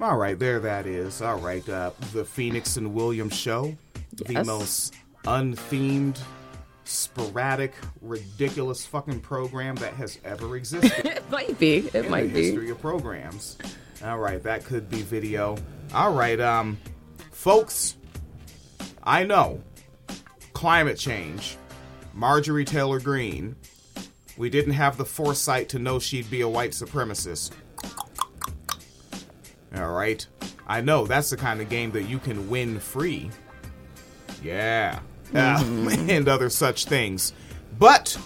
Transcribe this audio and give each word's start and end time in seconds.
All 0.00 0.16
right, 0.16 0.38
there 0.38 0.60
that 0.60 0.86
is. 0.86 1.20
All 1.22 1.38
right, 1.38 1.66
uh, 1.68 1.90
the 2.12 2.24
Phoenix 2.24 2.76
and 2.76 2.94
Williams 2.94 3.34
show, 3.36 3.76
the 4.12 4.44
most 4.44 4.94
unthemed, 5.26 6.18
sporadic, 6.84 7.74
ridiculous 8.00 8.86
fucking 8.86 9.20
program 9.20 9.74
that 9.76 9.92
has 9.94 10.18
ever 10.24 10.56
existed 10.56 10.92
It 11.04 11.28
might 11.30 11.58
be. 11.58 11.78
It 11.78 11.94
in 12.06 12.10
might 12.10 12.28
the 12.28 12.34
be. 12.34 12.42
history 12.44 12.70
of 12.70 12.80
programs. 12.80 13.58
All 14.04 14.18
right, 14.18 14.40
that 14.44 14.64
could 14.64 14.88
be 14.88 15.02
video. 15.02 15.56
All 15.92 16.12
right, 16.14 16.38
um, 16.38 16.78
folks, 17.32 17.96
I 19.02 19.24
know 19.24 19.62
climate 20.52 20.96
change. 20.98 21.56
Marjorie 22.14 22.64
Taylor 22.64 23.00
Greene. 23.00 23.56
We 24.36 24.50
didn't 24.50 24.72
have 24.74 24.96
the 24.96 25.04
foresight 25.04 25.68
to 25.70 25.78
know 25.80 25.98
she'd 25.98 26.30
be 26.30 26.40
a 26.42 26.48
white 26.48 26.70
supremacist. 26.70 27.50
All 29.78 29.92
right, 29.92 30.26
I 30.66 30.80
know 30.80 31.06
that's 31.06 31.30
the 31.30 31.36
kind 31.36 31.60
of 31.60 31.68
game 31.68 31.90
that 31.92 32.04
you 32.04 32.18
can 32.18 32.48
win 32.50 32.80
free. 32.80 33.30
Yeah, 34.42 35.00
Uh, 35.34 35.62
and 36.08 36.28
other 36.28 36.50
such 36.50 36.86
things. 36.86 37.32
But 37.78 38.16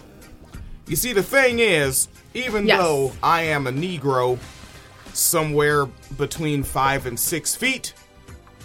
you 0.87 0.97
see, 0.97 1.13
the 1.13 1.23
thing 1.23 1.59
is, 1.59 2.09
even 2.35 2.67
Yes. 2.67 2.81
though 2.81 3.13
I 3.23 3.43
am 3.43 3.67
a 3.67 3.73
Negro, 3.73 4.39
somewhere 5.13 5.87
between 6.17 6.63
five 6.63 7.07
and 7.07 7.19
six 7.19 7.55
feet, 7.55 7.95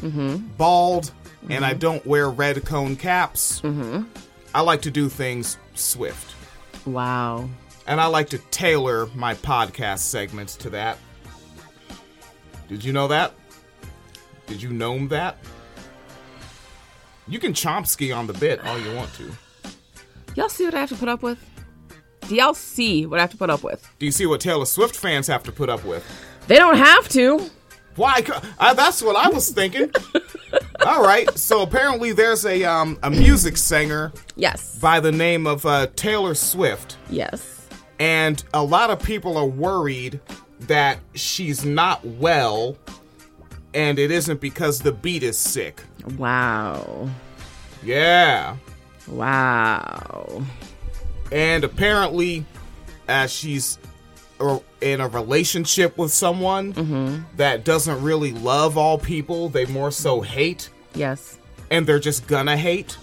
mm-hmm. 0.02 0.38
bald, 0.58 1.12
and 1.50 1.66
I 1.66 1.72
mm-hmm. 1.72 1.80
don't 1.80 2.06
wear 2.06 2.30
red 2.30 2.64
cone 2.66 2.96
caps, 2.96 3.62
I 4.54 4.62
like 4.62 4.82
to 4.84 4.92
do 4.92 5.10
things 5.10 5.58
swift. 5.76 6.34
Wow. 6.86 7.50
And 7.86 8.02
I 8.02 8.08
like 8.08 8.30
to 8.30 8.38
tailor 8.52 9.08
my 9.16 9.34
podcast 9.36 10.00
segments 10.00 10.56
to 10.58 10.70
that. 10.72 10.98
Did 12.68 12.84
you 12.84 12.94
know 12.94 13.08
that? 13.08 13.34
Did 14.48 14.62
you 14.62 14.70
know 14.72 15.08
that? 15.08 15.38
You 17.28 17.40
can 17.40 17.54
Chomsky 17.54 18.16
on 18.16 18.28
the 18.28 18.34
bit 18.34 18.64
all 18.66 18.80
you 18.80 18.96
want 18.96 19.14
to. 19.16 19.32
Y'all 20.36 20.50
see 20.50 20.66
what 20.66 20.74
I 20.74 20.80
have 20.80 20.90
to 20.90 20.96
put 20.96 21.10
up 21.10 21.22
with? 21.22 21.40
Do 22.28 22.36
y'all 22.36 22.54
see 22.54 23.06
what 23.06 23.20
I 23.20 23.24
have 23.24 23.32
to 23.32 23.38
put 23.38 23.50
up 23.50 23.64
with? 23.64 23.90
Do 24.00 24.06
you 24.06 24.12
see 24.12 24.26
what 24.26 24.42
Taylor 24.42 24.66
Swift 24.66 24.96
fans 24.96 25.28
have 25.28 25.44
to 25.44 25.52
put 25.52 25.70
up 25.70 25.84
with? 25.84 26.06
They 26.48 26.56
don't 26.58 26.78
have 26.78 27.08
to. 27.10 27.50
Why? 27.96 28.24
Uh, 28.60 28.74
that's 28.74 29.02
what 29.02 29.16
I 29.16 29.30
was 29.30 29.50
thinking. 29.50 29.92
All 30.86 31.02
right. 31.04 31.30
So 31.38 31.62
apparently, 31.64 32.12
there's 32.12 32.46
a 32.46 32.64
um, 32.64 33.00
a 33.02 33.10
music 33.10 33.58
singer 33.58 34.14
Yes. 34.36 34.78
by 34.80 35.00
the 35.00 35.12
name 35.12 35.48
of 35.48 35.66
uh, 35.66 35.88
Taylor 35.96 36.36
Swift, 36.36 36.98
Yes. 37.10 37.68
and 38.00 38.42
a 38.54 38.64
lot 38.64 38.90
of 38.92 39.02
people 39.02 39.36
are 39.38 39.46
worried 39.48 40.20
that 40.62 41.00
she's 41.14 41.64
not 41.64 42.06
well, 42.06 42.78
and 43.74 44.00
it 44.00 44.12
isn't 44.12 44.42
because 44.42 44.80
the 44.80 44.92
beat 44.92 45.24
is 45.24 45.38
sick. 45.38 45.82
Wow. 46.18 47.10
Yeah. 47.84 48.58
Wow. 49.08 50.44
And 51.32 51.64
apparently, 51.64 52.46
as 53.08 53.32
she's 53.32 53.78
in 54.82 55.02
a 55.02 55.08
relationship 55.08 55.98
with 55.98 56.12
someone 56.12 56.74
mm-hmm. 56.74 57.38
that 57.38 57.64
doesn't 57.64 58.02
really 58.02 58.32
love 58.32 58.78
all 58.78 58.98
people, 58.98 59.50
they 59.50 59.66
more 59.66 59.92
so 59.92 60.22
hate, 60.22 60.70
Yes. 60.94 61.40
and 61.72 61.88
they're 61.88 62.00
just 62.00 62.28
gonna 62.28 62.58
hate. 62.58 62.98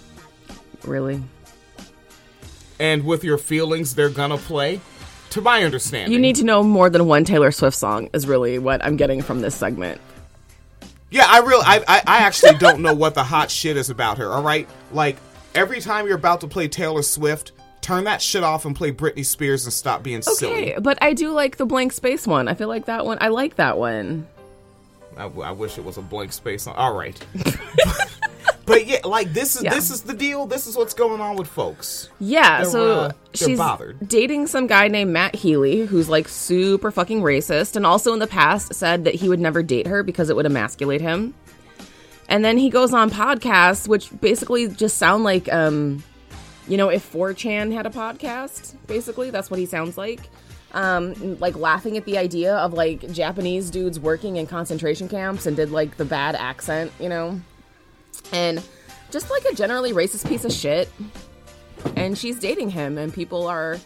Really. 0.84 1.22
And 2.78 3.04
with 3.04 3.24
your 3.24 3.38
feelings, 3.38 3.94
they're 3.94 4.08
gonna 4.10 4.38
play. 4.38 4.80
To 5.34 5.40
my 5.40 5.64
understanding, 5.64 6.12
You 6.12 6.20
need 6.20 6.36
to 6.36 6.44
know 6.44 6.62
more 6.62 6.88
than 6.88 7.06
one 7.06 7.24
Taylor 7.24 7.50
Swift 7.50 7.76
song 7.76 8.08
is 8.12 8.24
really 8.24 8.56
what 8.60 8.84
I'm 8.84 8.96
getting 8.96 9.20
from 9.20 9.40
this 9.40 9.52
segment. 9.56 10.00
Yeah, 11.10 11.26
I 11.26 11.38
really, 11.38 11.64
I, 11.66 11.78
I, 11.88 12.02
I 12.06 12.18
actually 12.18 12.54
don't 12.58 12.82
know 12.82 12.94
what 12.94 13.16
the 13.16 13.24
hot 13.24 13.50
shit 13.50 13.76
is 13.76 13.90
about 13.90 14.18
her. 14.18 14.30
All 14.30 14.44
right, 14.44 14.68
like 14.92 15.16
every 15.52 15.80
time 15.80 16.06
you're 16.06 16.14
about 16.14 16.40
to 16.42 16.46
play 16.46 16.68
Taylor 16.68 17.02
Swift, 17.02 17.50
turn 17.80 18.04
that 18.04 18.22
shit 18.22 18.44
off 18.44 18.64
and 18.64 18.76
play 18.76 18.92
Britney 18.92 19.26
Spears 19.26 19.64
and 19.64 19.72
stop 19.72 20.04
being 20.04 20.22
silly. 20.22 20.52
Okay, 20.52 20.76
but 20.80 21.02
I 21.02 21.14
do 21.14 21.32
like 21.32 21.56
the 21.56 21.66
blank 21.66 21.94
space 21.94 22.28
one. 22.28 22.46
I 22.46 22.54
feel 22.54 22.68
like 22.68 22.84
that 22.84 23.04
one. 23.04 23.18
I 23.20 23.26
like 23.26 23.56
that 23.56 23.76
one. 23.76 24.28
I, 25.16 25.24
I 25.24 25.50
wish 25.50 25.78
it 25.78 25.84
was 25.84 25.96
a 25.96 26.02
blank 26.02 26.32
space 26.32 26.68
on. 26.68 26.76
All 26.76 26.94
right, 26.94 27.20
but 28.66 28.86
yeah, 28.86 28.98
like 29.04 29.32
this 29.32 29.56
is 29.56 29.62
Yeah. 29.62 29.74
this 29.74 29.90
is 29.90 30.02
the 30.02 30.14
deal. 30.14 30.46
This 30.46 30.66
is 30.66 30.76
what's 30.76 30.94
going 30.94 31.20
on 31.20 31.36
with 31.36 31.48
folks. 31.48 32.08
Yeah, 32.20 32.62
They're, 32.62 32.70
so 32.70 33.00
uh, 33.00 33.10
she's 33.34 33.58
bothered. 33.58 34.08
dating 34.08 34.46
some 34.46 34.66
guy 34.66 34.88
named 34.88 35.12
Matt 35.12 35.34
Healy, 35.34 35.86
who's 35.86 36.08
like 36.08 36.28
super 36.28 36.90
fucking 36.90 37.20
racist, 37.22 37.76
and 37.76 37.84
also 37.86 38.12
in 38.12 38.18
the 38.18 38.26
past 38.26 38.74
said 38.74 39.04
that 39.04 39.14
he 39.14 39.28
would 39.28 39.40
never 39.40 39.62
date 39.62 39.86
her 39.86 40.02
because 40.02 40.30
it 40.30 40.36
would 40.36 40.46
emasculate 40.46 41.00
him. 41.00 41.34
And 42.28 42.44
then 42.44 42.56
he 42.56 42.70
goes 42.70 42.94
on 42.94 43.10
podcasts, 43.10 43.86
which 43.86 44.08
basically 44.20 44.68
just 44.68 44.96
sound 44.96 45.24
like, 45.24 45.52
um, 45.52 46.02
you 46.66 46.78
know, 46.78 46.88
if 46.88 47.12
4chan 47.12 47.72
had 47.74 47.84
a 47.86 47.90
podcast, 47.90 48.74
basically, 48.86 49.28
that's 49.30 49.50
what 49.50 49.60
he 49.60 49.66
sounds 49.66 49.98
like. 49.98 50.20
Um, 50.72 51.38
like 51.38 51.54
laughing 51.54 51.96
at 51.98 52.04
the 52.06 52.16
idea 52.18 52.56
of 52.56 52.72
like 52.72 53.12
Japanese 53.12 53.70
dudes 53.70 54.00
working 54.00 54.36
in 54.36 54.46
concentration 54.46 55.08
camps 55.08 55.46
and 55.46 55.54
did 55.56 55.70
like 55.70 55.98
the 55.98 56.04
bad 56.04 56.34
accent, 56.34 56.90
you 56.98 57.08
know? 57.10 57.40
And 58.32 58.62
just 59.10 59.30
like 59.30 59.44
a 59.44 59.54
generally 59.54 59.92
racist 59.92 60.28
piece 60.28 60.44
of 60.44 60.52
shit. 60.52 60.90
And 61.96 62.16
she's 62.16 62.38
dating 62.38 62.70
him 62.70 62.98
and 62.98 63.12
people 63.12 63.46
are 63.46 63.78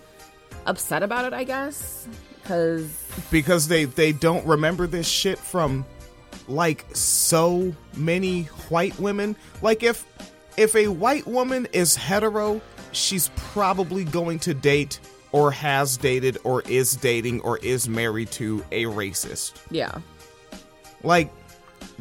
upset 0.67 1.03
about 1.03 1.25
it 1.25 1.33
i 1.33 1.45
guess 1.45 2.07
because 2.43 3.05
because 3.31 3.69
they 3.69 3.85
they 3.85 4.13
don't 4.13 4.45
remember 4.47 4.87
this 4.87 5.07
shit 5.09 5.39
from 5.39 5.85
like 6.49 6.85
so 6.95 7.75
many 7.95 8.45
white 8.71 8.99
women. 8.99 9.37
Like 9.63 9.83
if 9.83 10.05
if 10.57 10.75
a 10.75 10.89
white 10.89 11.27
woman 11.27 11.69
is 11.73 11.95
hetero 11.95 12.61
she's 12.93 13.31
probably 13.37 14.05
going 14.05 14.39
to 14.41 14.55
date 14.55 14.99
or 15.31 15.51
has 15.51 15.99
dated 15.99 16.39
or 16.43 16.63
is 16.63 16.97
dating 16.97 17.41
or 17.43 17.59
is 17.59 17.89
married 17.89 18.31
to 18.33 18.65
a 18.73 18.85
racist. 18.85 19.53
Yeah. 19.71 19.99
Like 21.03 21.31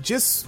just 0.02 0.48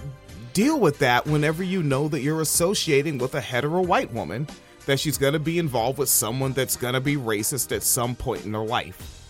deal 0.60 0.78
with 0.78 1.00
that 1.00 1.26
whenever 1.26 1.64
you 1.64 1.82
know 1.82 2.10
that 2.10 2.20
you're 2.20 2.42
associating 2.42 3.18
with 3.18 3.34
a 3.34 3.40
hetero 3.40 3.82
white 3.82 4.12
woman 4.12 4.46
that 4.88 5.00
she's 5.00 5.18
going 5.18 5.32
to 5.32 5.40
be 5.40 5.58
involved 5.58 5.98
with 5.98 6.10
someone 6.10 6.52
that's 6.52 6.76
going 6.76 6.94
to 6.94 7.00
be 7.00 7.16
racist 7.16 7.74
at 7.74 7.82
some 7.82 8.14
point 8.14 8.46
in 8.46 8.54
her 8.54 8.66
life 8.66 9.24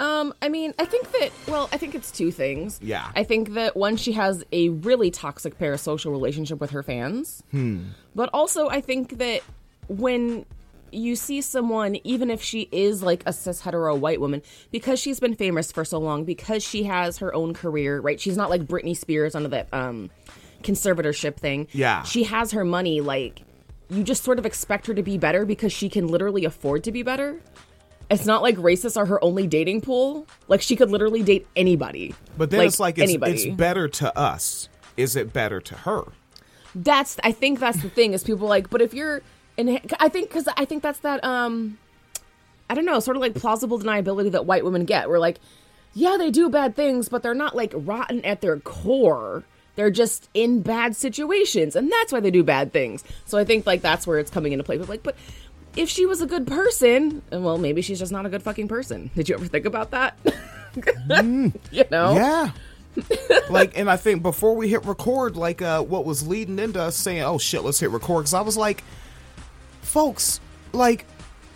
um 0.00 0.32
i 0.40 0.48
mean 0.48 0.72
i 0.78 0.86
think 0.86 1.12
that 1.12 1.30
well 1.48 1.68
i 1.70 1.76
think 1.76 1.94
it's 1.94 2.10
two 2.10 2.30
things 2.30 2.80
Yeah. 2.82 3.10
i 3.14 3.24
think 3.24 3.52
that 3.54 3.76
one 3.76 3.98
she 3.98 4.12
has 4.12 4.42
a 4.50 4.70
really 4.70 5.10
toxic 5.10 5.58
parasocial 5.58 6.12
relationship 6.12 6.60
with 6.60 6.70
her 6.70 6.82
fans 6.82 7.42
hmm. 7.50 7.88
but 8.14 8.30
also 8.32 8.70
i 8.70 8.80
think 8.80 9.18
that 9.18 9.42
when 9.88 10.46
you 10.92 11.14
see 11.16 11.40
someone 11.40 11.96
even 12.04 12.30
if 12.30 12.42
she 12.42 12.68
is 12.72 13.02
like 13.02 13.22
a 13.26 13.32
cis 13.32 13.60
hetero 13.60 13.94
white 13.94 14.20
woman 14.20 14.42
because 14.70 14.98
she's 14.98 15.20
been 15.20 15.34
famous 15.34 15.70
for 15.72 15.84
so 15.84 15.98
long 15.98 16.24
because 16.24 16.62
she 16.62 16.84
has 16.84 17.18
her 17.18 17.34
own 17.34 17.54
career 17.54 18.00
right 18.00 18.20
she's 18.20 18.36
not 18.36 18.50
like 18.50 18.62
britney 18.62 18.96
spears 18.96 19.34
under 19.34 19.48
that 19.48 19.68
um 19.72 20.10
conservatorship 20.62 21.36
thing 21.36 21.68
Yeah. 21.72 22.02
she 22.02 22.24
has 22.24 22.52
her 22.52 22.64
money 22.64 23.00
like 23.00 23.42
you 23.90 24.02
just 24.02 24.24
sort 24.24 24.38
of 24.38 24.44
expect 24.46 24.86
her 24.86 24.94
to 24.94 25.02
be 25.02 25.16
better 25.16 25.44
because 25.46 25.72
she 25.72 25.88
can 25.88 26.08
literally 26.08 26.44
afford 26.44 26.84
to 26.84 26.92
be 26.92 27.02
better 27.02 27.40
it's 28.10 28.24
not 28.26 28.42
like 28.42 28.56
racists 28.56 28.96
are 28.96 29.06
her 29.06 29.22
only 29.22 29.46
dating 29.46 29.80
pool 29.80 30.26
like 30.48 30.60
she 30.62 30.76
could 30.76 30.90
literally 30.90 31.22
date 31.22 31.46
anybody 31.56 32.14
But 32.36 32.50
then 32.50 32.60
it's 32.66 32.80
like 32.80 32.98
it's, 32.98 33.04
anybody 33.10 33.32
it's 33.32 33.56
better 33.56 33.86
to 33.88 34.18
us. 34.18 34.68
Is 34.96 35.14
it 35.14 35.32
better 35.32 35.60
to 35.60 35.74
her? 35.76 36.02
that's 36.74 37.16
i 37.24 37.32
think 37.32 37.58
that's 37.60 37.82
the 37.82 37.88
thing 37.88 38.12
is 38.12 38.22
people 38.22 38.46
like 38.46 38.68
but 38.68 38.82
if 38.82 38.92
you're 38.92 39.22
and 39.58 39.80
i 40.00 40.08
think 40.08 40.28
because 40.28 40.48
i 40.56 40.64
think 40.64 40.82
that's 40.82 41.00
that 41.00 41.22
um 41.24 41.76
i 42.70 42.74
don't 42.74 42.86
know 42.86 43.00
sort 43.00 43.16
of 43.16 43.20
like 43.20 43.34
plausible 43.34 43.78
deniability 43.78 44.30
that 44.30 44.46
white 44.46 44.64
women 44.64 44.84
get. 44.84 45.08
We're 45.08 45.18
like 45.18 45.38
yeah 45.94 46.16
they 46.16 46.30
do 46.30 46.48
bad 46.48 46.76
things 46.76 47.08
but 47.08 47.22
they're 47.22 47.34
not 47.34 47.56
like 47.56 47.72
rotten 47.74 48.24
at 48.24 48.40
their 48.40 48.58
core. 48.60 49.44
They're 49.76 49.90
just 49.90 50.28
in 50.34 50.62
bad 50.62 50.96
situations 50.96 51.76
and 51.76 51.90
that's 51.90 52.12
why 52.12 52.20
they 52.20 52.30
do 52.30 52.42
bad 52.42 52.72
things. 52.72 53.04
So 53.26 53.38
i 53.38 53.44
think 53.44 53.66
like 53.66 53.82
that's 53.82 54.06
where 54.06 54.18
it's 54.18 54.30
coming 54.30 54.52
into 54.52 54.64
play. 54.64 54.78
But 54.78 54.88
like 54.88 55.02
but 55.02 55.16
if 55.76 55.88
she 55.88 56.06
was 56.06 56.22
a 56.22 56.26
good 56.26 56.46
person 56.46 57.22
well 57.30 57.58
maybe 57.58 57.82
she's 57.82 57.98
just 57.98 58.12
not 58.12 58.26
a 58.26 58.28
good 58.28 58.42
fucking 58.42 58.68
person. 58.68 59.10
Did 59.14 59.28
you 59.28 59.34
ever 59.34 59.46
think 59.46 59.66
about 59.66 59.90
that? 59.90 60.18
You 61.70 61.84
know? 61.90 62.14
Yeah. 62.14 62.50
like, 63.50 63.76
and 63.78 63.90
I 63.90 63.96
think 63.96 64.22
before 64.22 64.54
we 64.54 64.68
hit 64.68 64.84
record, 64.84 65.36
like, 65.36 65.62
uh, 65.62 65.82
what 65.82 66.04
was 66.04 66.26
leading 66.26 66.58
into 66.58 66.80
us 66.80 66.96
saying, 66.96 67.22
"Oh 67.22 67.38
shit, 67.38 67.62
let's 67.62 67.78
hit 67.80 67.90
record," 67.90 68.22
because 68.22 68.34
I 68.34 68.40
was 68.40 68.56
like, 68.56 68.82
folks, 69.88 70.40
like, 70.72 71.06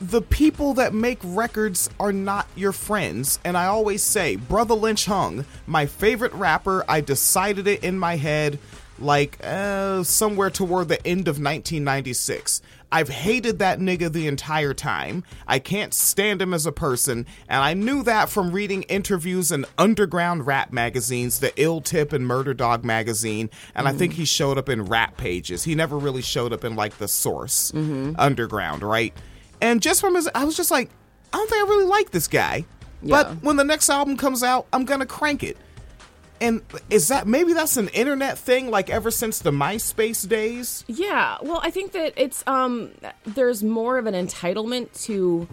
the 0.01 0.23
people 0.23 0.75
that 0.75 0.93
make 0.93 1.19
records 1.23 1.89
are 2.01 2.13
not 2.13 2.49
your 2.57 2.73
friends. 2.73 3.39
And 3.45 3.57
I 3.57 3.67
always 3.67 4.03
say, 4.03 4.37
Brotha 4.37 4.75
Lynch 4.75 5.05
Hung, 5.07 5.45
my 5.67 5.87
favorite 5.87 6.33
rapper, 6.33 6.85
I 6.89 7.01
decided 7.03 7.69
it 7.69 7.85
in 7.85 7.99
my 7.99 8.17
head. 8.17 8.59
Like 8.99 9.39
uh, 9.43 10.03
somewhere 10.03 10.51
toward 10.51 10.89
the 10.89 11.05
end 11.07 11.29
of 11.29 11.37
1996. 11.37 12.63
I've 12.91 13.09
hated 13.09 13.59
that 13.59 13.79
nigga 13.79 14.13
the 14.13 14.27
entire 14.27 14.75
time. 14.75 15.25
I 15.47 15.59
can't 15.59 15.95
stand 15.95 16.43
him 16.43 16.53
as 16.53 16.67
a 16.67 16.73
person, 16.73 17.27
and 17.49 17.63
I 17.63 17.73
knew 17.73 18.03
that 18.03 18.29
from 18.29 18.53
reading 18.53 18.83
interviews 18.83 19.51
in 19.51 19.65
underground 19.79 20.47
rap 20.47 20.73
magazines, 20.73 21.41
the 21.41 21.53
Ill 21.57 21.81
Tip 21.81 22.13
and 22.13 22.27
Murder 22.27 22.53
Dog 22.53 22.85
magazine, 22.85 23.49
and 23.75 23.89
I 23.89 23.93
think 23.93 24.13
he 24.13 24.27
showed 24.27 24.59
up 24.59 24.69
in 24.69 24.85
rap 24.85 25.17
pages. 25.17 25.65
He 25.65 25.75
never 25.75 25.97
really 25.97 26.21
showed 26.21 26.53
up 26.53 26.65
in 26.65 26.77
like 26.77 26.99
the 26.99 27.09
source 27.09 27.73
underground, 28.19 28.83
right? 28.83 29.15
And 29.63 29.81
just 29.81 30.03
from 30.03 30.15
his, 30.15 30.29
I 30.35 30.45
was 30.45 30.57
just 30.57 30.71
like, 30.71 30.91
I 31.33 31.39
don't 31.39 31.49
think 31.49 31.65
I 31.65 31.69
really 31.69 31.87
like 31.87 32.11
this 32.11 32.29
guy. 32.29 32.67
Yeah. 33.01 33.23
But 33.23 33.43
when 33.43 33.57
the 33.57 33.65
next 33.65 33.89
album 33.89 34.19
comes 34.19 34.43
out, 34.43 34.67
I'm 34.73 34.85
gonna 34.85 35.07
crank 35.07 35.43
it. 35.43 35.57
And 36.43 36.61
is 36.91 37.07
that 37.07 37.29
maybe 37.29 37.53
that's 37.53 37.77
an 37.77 37.87
internet 37.89 38.37
thing, 38.37 38.69
like 38.69 38.91
ever 38.91 39.13
since 39.13 39.39
the 39.39 39.53
MySpace 39.53 40.29
days? 40.29 40.85
Yeah, 40.89 41.37
well, 41.41 41.61
I 41.63 41.71
think 41.71 41.93
that 41.93 42.15
it's 42.17 42.43
um 42.49 42.91
there's 43.25 43.63
more 43.63 43.97
of 43.97 44.07
an 44.07 44.15
entitlement 44.15 45.05
to 45.05 45.47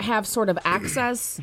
have 0.00 0.26
sort 0.26 0.50
of 0.50 0.58
access 0.66 1.40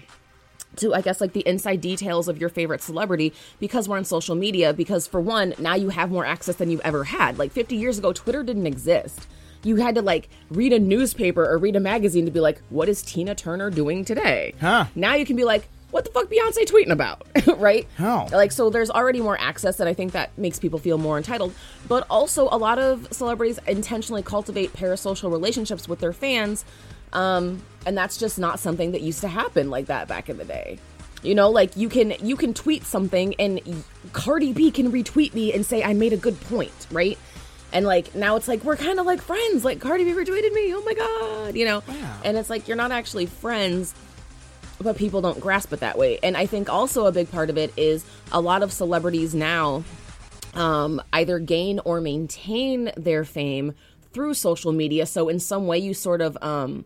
to 0.75 0.93
I 0.93 1.01
guess 1.01 1.19
like 1.19 1.33
the 1.33 1.47
inside 1.47 1.81
details 1.81 2.27
of 2.27 2.37
your 2.37 2.49
favorite 2.49 2.83
celebrity 2.83 3.33
because 3.59 3.89
we're 3.89 3.97
on 3.97 4.05
social 4.05 4.35
media 4.35 4.71
because 4.71 5.07
for 5.07 5.19
one, 5.19 5.55
now 5.57 5.73
you 5.73 5.89
have 5.89 6.11
more 6.11 6.25
access 6.25 6.57
than 6.57 6.69
you've 6.69 6.81
ever 6.81 7.03
had. 7.03 7.39
Like 7.39 7.51
50 7.51 7.75
years 7.75 7.97
ago 7.97 8.13
Twitter 8.13 8.43
didn't 8.43 8.67
exist. 8.67 9.27
You 9.63 9.77
had 9.77 9.95
to 9.95 10.03
like 10.03 10.29
read 10.51 10.73
a 10.73 10.79
newspaper 10.79 11.43
or 11.43 11.57
read 11.57 11.75
a 11.75 11.79
magazine 11.79 12.25
to 12.25 12.31
be 12.31 12.39
like, 12.39 12.61
what 12.69 12.87
is 12.87 13.01
Tina 13.01 13.33
Turner 13.33 13.71
doing 13.71 14.05
today? 14.05 14.53
Huh. 14.61 14.85
Now 14.93 15.15
you 15.15 15.25
can 15.25 15.35
be 15.35 15.43
like, 15.43 15.67
what 15.91 16.05
the 16.05 16.11
fuck 16.11 16.29
Beyonce 16.29 16.65
tweeting 16.65 16.91
about? 16.91 17.25
right? 17.59 17.87
How? 17.95 18.27
Like 18.31 18.51
so 18.51 18.69
there's 18.69 18.89
already 18.89 19.21
more 19.21 19.39
access 19.39 19.79
and 19.79 19.89
I 19.89 19.93
think 19.93 20.11
that 20.13 20.37
makes 20.37 20.59
people 20.59 20.79
feel 20.79 20.97
more 20.97 21.17
entitled. 21.17 21.53
But 21.87 22.05
also 22.09 22.47
a 22.51 22.57
lot 22.57 22.79
of 22.79 23.07
celebrities 23.11 23.59
intentionally 23.67 24.23
cultivate 24.23 24.73
parasocial 24.73 25.31
relationships 25.31 25.87
with 25.87 25.99
their 25.99 26.13
fans. 26.13 26.65
Um, 27.13 27.63
and 27.85 27.97
that's 27.97 28.17
just 28.17 28.37
not 28.37 28.59
something 28.59 28.91
that 28.91 29.01
used 29.01 29.21
to 29.21 29.27
happen 29.27 29.69
like 29.69 29.87
that 29.87 30.07
back 30.07 30.29
in 30.29 30.37
the 30.37 30.45
day. 30.45 30.79
You 31.21 31.35
know, 31.35 31.49
like 31.49 31.75
you 31.75 31.89
can 31.89 32.13
you 32.21 32.35
can 32.37 32.53
tweet 32.53 32.85
something 32.85 33.35
and 33.39 33.83
Cardi 34.13 34.53
B 34.53 34.71
can 34.71 34.91
retweet 34.91 35.33
me 35.33 35.53
and 35.53 35.65
say 35.65 35.83
I 35.83 35.93
made 35.93 36.13
a 36.13 36.17
good 36.17 36.39
point, 36.41 36.87
right? 36.91 37.17
And 37.73 37.85
like 37.85 38.15
now 38.15 38.35
it's 38.35 38.47
like 38.47 38.63
we're 38.63 38.77
kind 38.77 38.99
of 38.99 39.05
like 39.05 39.21
friends. 39.21 39.65
Like 39.65 39.79
Cardi 39.81 40.05
B 40.05 40.11
retweeted 40.11 40.53
me. 40.53 40.73
Oh 40.73 40.83
my 40.85 40.93
god, 40.93 41.55
you 41.55 41.65
know. 41.65 41.83
Wow. 41.87 42.21
And 42.23 42.37
it's 42.37 42.49
like 42.49 42.67
you're 42.67 42.77
not 42.77 42.91
actually 42.91 43.25
friends 43.25 43.93
but 44.81 44.97
people 44.97 45.21
don't 45.21 45.39
grasp 45.39 45.73
it 45.73 45.79
that 45.81 45.97
way. 45.97 46.19
And 46.23 46.37
I 46.37 46.45
think 46.45 46.69
also 46.69 47.05
a 47.05 47.11
big 47.11 47.31
part 47.31 47.49
of 47.49 47.57
it 47.57 47.73
is 47.77 48.05
a 48.31 48.41
lot 48.41 48.63
of 48.63 48.71
celebrities 48.71 49.35
now 49.35 49.83
um, 50.53 51.01
either 51.13 51.39
gain 51.39 51.79
or 51.85 52.01
maintain 52.01 52.91
their 52.97 53.23
fame 53.23 53.73
through 54.11 54.33
social 54.33 54.71
media. 54.71 55.05
So 55.05 55.29
in 55.29 55.39
some 55.39 55.67
way, 55.67 55.77
you 55.77 55.93
sort 55.93 56.21
of 56.21 56.37
um, 56.41 56.85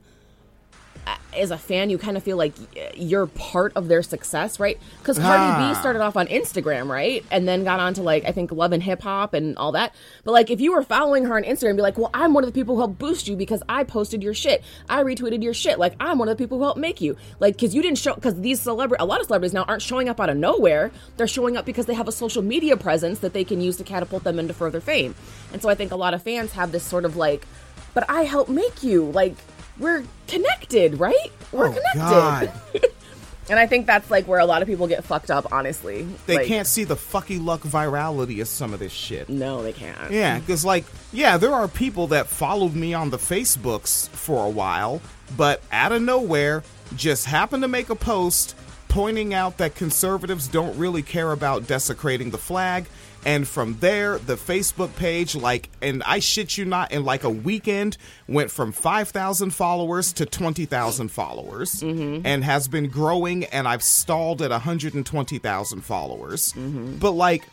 as 1.35 1.51
a 1.51 1.57
fan, 1.57 1.89
you 1.89 1.97
kind 1.97 2.15
of 2.15 2.23
feel 2.23 2.37
like 2.37 2.53
you're 2.95 3.25
part 3.25 3.73
of 3.75 3.87
their 3.87 4.03
success, 4.03 4.59
right? 4.59 4.79
Because 4.99 5.17
Cardi 5.17 5.43
Ah. 5.43 5.73
B 5.73 5.79
started 5.79 6.01
off 6.01 6.15
on 6.15 6.27
Instagram, 6.27 6.89
right? 6.89 7.25
And 7.31 7.47
then 7.47 7.63
got 7.63 7.79
on 7.79 7.95
to 7.95 8.03
like, 8.03 8.25
I 8.25 8.31
think 8.31 8.51
Love 8.51 8.71
and 8.71 8.83
Hip 8.83 9.01
Hop 9.01 9.33
and 9.33 9.57
all 9.57 9.71
that. 9.71 9.95
But 10.23 10.31
like, 10.31 10.51
if 10.51 10.61
you 10.61 10.71
were 10.71 10.83
following 10.83 11.25
her 11.25 11.35
on 11.35 11.43
Instagram, 11.43 11.75
be 11.75 11.81
like, 11.81 11.97
well, 11.97 12.11
I'm 12.13 12.33
one 12.33 12.43
of 12.43 12.47
the 12.47 12.53
people 12.53 12.75
who 12.75 12.81
helped 12.81 12.99
boost 12.99 13.27
you 13.27 13.35
because 13.35 13.63
I 13.67 13.83
posted 13.83 14.21
your 14.21 14.33
shit. 14.33 14.63
I 14.87 15.03
retweeted 15.03 15.43
your 15.43 15.53
shit. 15.53 15.79
Like, 15.79 15.95
I'm 15.99 16.19
one 16.19 16.29
of 16.29 16.37
the 16.37 16.43
people 16.43 16.59
who 16.59 16.65
helped 16.65 16.79
make 16.79 17.01
you. 17.01 17.17
Like, 17.39 17.55
because 17.55 17.73
you 17.73 17.81
didn't 17.81 17.97
show, 17.97 18.13
because 18.13 18.39
these 18.39 18.61
celebrity, 18.61 19.01
a 19.01 19.05
lot 19.05 19.19
of 19.19 19.25
celebrities 19.25 19.53
now 19.53 19.63
aren't 19.63 19.81
showing 19.81 20.09
up 20.09 20.19
out 20.19 20.29
of 20.29 20.37
nowhere. 20.37 20.91
They're 21.17 21.27
showing 21.27 21.57
up 21.57 21.65
because 21.65 21.87
they 21.87 21.95
have 21.95 22.07
a 22.07 22.11
social 22.11 22.43
media 22.43 22.77
presence 22.77 23.19
that 23.19 23.33
they 23.33 23.43
can 23.43 23.59
use 23.59 23.77
to 23.77 23.83
catapult 23.83 24.23
them 24.23 24.37
into 24.37 24.53
further 24.53 24.79
fame. 24.79 25.15
And 25.51 25.61
so 25.61 25.69
I 25.69 25.75
think 25.75 25.91
a 25.91 25.95
lot 25.95 26.13
of 26.13 26.21
fans 26.21 26.51
have 26.53 26.71
this 26.71 26.83
sort 26.83 27.05
of 27.05 27.17
like, 27.17 27.47
but 27.93 28.09
I 28.09 28.23
helped 28.23 28.49
make 28.49 28.83
you. 28.83 29.05
Like, 29.05 29.35
we're 29.79 30.03
connected, 30.27 30.99
right? 30.99 31.31
We're 31.51 31.69
Oh, 31.69 31.73
connected. 31.93 32.89
And 33.49 33.59
I 33.59 33.67
think 33.67 33.87
that's 33.87 34.09
like 34.09 34.25
where 34.25 34.39
a 34.39 34.45
lot 34.45 34.61
of 34.61 34.69
people 34.69 34.87
get 34.87 35.03
fucked 35.03 35.29
up, 35.29 35.51
honestly. 35.51 36.07
They 36.27 36.37
Like, 36.37 36.47
can't 36.47 36.65
see 36.65 36.85
the 36.85 36.95
fucky 36.95 37.43
luck 37.43 37.59
virality 37.59 38.41
of 38.41 38.47
some 38.47 38.73
of 38.73 38.79
this 38.79 38.93
shit. 38.93 39.27
No, 39.27 39.61
they 39.61 39.73
can't. 39.73 40.11
Yeah, 40.11 40.39
because 40.39 40.63
like, 40.63 40.85
yeah, 41.11 41.35
there 41.35 41.53
are 41.53 41.67
people 41.67 42.07
that 42.07 42.27
followed 42.27 42.73
me 42.73 42.93
on 42.93 43.09
the 43.09 43.17
Facebooks 43.17 44.07
for 44.07 44.45
a 44.45 44.49
while, 44.49 45.01
but 45.35 45.61
out 45.73 45.91
of 45.91 46.01
nowhere, 46.01 46.63
just 46.95 47.25
happened 47.25 47.63
to 47.63 47.67
make 47.67 47.89
a 47.89 47.95
post 47.95 48.55
pointing 48.87 49.33
out 49.33 49.57
that 49.57 49.75
conservatives 49.75 50.47
don't 50.47 50.77
really 50.77 51.01
care 51.01 51.33
about 51.33 51.67
desecrating 51.67 52.29
the 52.29 52.37
flag. 52.37 52.85
And 53.25 53.47
from 53.47 53.77
there, 53.79 54.17
the 54.17 54.35
Facebook 54.35 54.95
page, 54.95 55.35
like, 55.35 55.69
and 55.81 56.03
I 56.03 56.19
shit 56.19 56.57
you 56.57 56.65
not, 56.65 56.91
in 56.91 57.05
like 57.05 57.23
a 57.23 57.29
weekend, 57.29 57.97
went 58.27 58.51
from 58.51 58.71
5,000 58.71 59.51
followers 59.51 60.13
to 60.13 60.25
20,000 60.25 61.09
followers 61.09 61.81
mm-hmm. 61.81 62.25
and 62.25 62.43
has 62.43 62.67
been 62.67 62.89
growing. 62.89 63.45
And 63.45 63.67
I've 63.67 63.83
stalled 63.83 64.41
at 64.41 64.51
120,000 64.51 65.81
followers. 65.81 66.53
Mm-hmm. 66.53 66.97
But 66.97 67.11
like, 67.11 67.43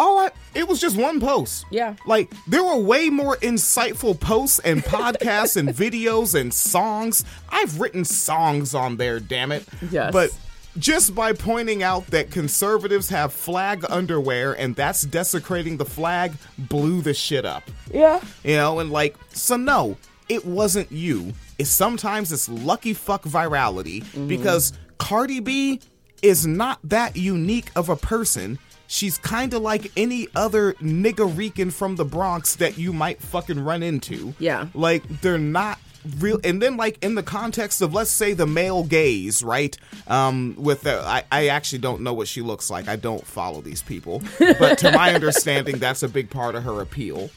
all 0.00 0.18
I, 0.18 0.30
it 0.54 0.66
was 0.66 0.80
just 0.80 0.96
one 0.96 1.20
post. 1.20 1.66
Yeah. 1.70 1.94
Like 2.06 2.32
there 2.46 2.64
were 2.64 2.78
way 2.78 3.10
more 3.10 3.36
insightful 3.36 4.18
posts 4.18 4.58
and 4.60 4.82
podcasts 4.82 5.56
and 5.56 5.68
videos 5.76 6.38
and 6.38 6.52
songs. 6.52 7.24
I've 7.50 7.80
written 7.80 8.04
songs 8.04 8.74
on 8.74 8.96
there, 8.96 9.20
damn 9.20 9.52
it. 9.52 9.66
Yes. 9.90 10.12
But 10.12 10.30
just 10.78 11.14
by 11.14 11.32
pointing 11.32 11.82
out 11.82 12.06
that 12.08 12.30
conservatives 12.30 13.08
have 13.08 13.32
flag 13.32 13.84
underwear 13.88 14.52
and 14.52 14.76
that's 14.76 15.02
desecrating 15.02 15.76
the 15.76 15.84
flag 15.84 16.32
blew 16.58 17.02
the 17.02 17.14
shit 17.14 17.44
up. 17.44 17.64
Yeah. 17.92 18.20
You 18.44 18.56
know, 18.56 18.78
and 18.78 18.90
like, 18.90 19.16
so 19.32 19.56
no, 19.56 19.96
it 20.28 20.44
wasn't 20.44 20.90
you. 20.92 21.32
It's 21.58 21.70
sometimes 21.70 22.32
it's 22.32 22.48
lucky 22.48 22.94
fuck 22.94 23.24
virality 23.24 24.02
mm-hmm. 24.04 24.28
because 24.28 24.72
Cardi 24.98 25.40
B 25.40 25.80
is 26.22 26.46
not 26.46 26.78
that 26.84 27.16
unique 27.16 27.70
of 27.74 27.88
a 27.88 27.96
person. 27.96 28.58
She's 28.86 29.18
kind 29.18 29.54
of 29.54 29.62
like 29.62 29.92
any 29.96 30.28
other 30.34 30.74
nigga 30.74 31.36
Rican 31.36 31.70
from 31.70 31.96
the 31.96 32.04
Bronx 32.04 32.56
that 32.56 32.76
you 32.76 32.92
might 32.92 33.20
fucking 33.20 33.62
run 33.62 33.82
into. 33.82 34.34
Yeah. 34.38 34.66
Like, 34.74 35.06
they're 35.20 35.38
not 35.38 35.78
real. 36.18 36.40
And 36.44 36.60
then, 36.60 36.76
like, 36.76 37.02
in 37.02 37.14
the 37.14 37.22
context 37.22 37.80
of, 37.82 37.94
let's 37.94 38.10
say, 38.10 38.32
the 38.32 38.46
male 38.46 38.84
gaze, 38.84 39.42
right? 39.42 39.76
Um, 40.06 40.54
with 40.58 40.82
the, 40.82 41.00
I, 41.00 41.24
I 41.30 41.48
actually 41.48 41.80
don't 41.80 42.02
know 42.02 42.12
what 42.14 42.28
she 42.28 42.42
looks 42.42 42.70
like. 42.70 42.88
I 42.88 42.96
don't 42.96 43.26
follow 43.26 43.60
these 43.60 43.82
people. 43.82 44.22
But 44.38 44.78
to 44.78 44.92
my 44.92 45.14
understanding, 45.14 45.78
that's 45.78 46.02
a 46.02 46.08
big 46.08 46.30
part 46.30 46.54
of 46.54 46.64
her 46.64 46.80
appeal. 46.80 47.30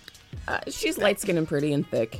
Uh, 0.48 0.60
she's 0.68 0.98
light 0.98 1.19
skinned 1.19 1.38
and 1.38 1.48
pretty 1.48 1.74
and 1.74 1.88
thick. 1.88 2.19